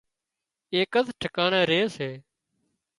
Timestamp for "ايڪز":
0.75-1.05